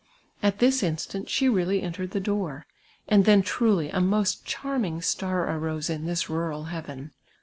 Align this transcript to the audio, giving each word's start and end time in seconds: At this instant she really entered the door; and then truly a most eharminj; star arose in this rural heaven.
At 0.41 0.57
this 0.57 0.81
instant 0.81 1.29
she 1.29 1.47
really 1.47 1.83
entered 1.83 2.09
the 2.09 2.19
door; 2.19 2.65
and 3.07 3.23
then 3.23 3.43
truly 3.43 3.91
a 3.91 4.01
most 4.01 4.47
eharminj; 4.47 5.03
star 5.03 5.47
arose 5.55 5.91
in 5.91 6.07
this 6.07 6.27
rural 6.27 6.63
heaven. 6.73 7.11